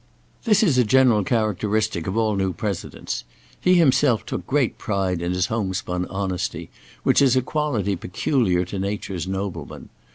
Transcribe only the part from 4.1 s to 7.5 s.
took great pride in his home spun honesty, which is a